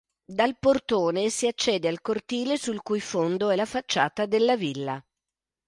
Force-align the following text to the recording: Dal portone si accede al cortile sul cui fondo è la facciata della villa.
Dal 0.25 0.57
portone 0.57 1.29
si 1.29 1.45
accede 1.45 1.87
al 1.87 2.01
cortile 2.01 2.57
sul 2.57 2.81
cui 2.81 2.99
fondo 2.99 3.51
è 3.51 3.55
la 3.55 3.65
facciata 3.65 4.25
della 4.25 4.55
villa. 4.57 4.99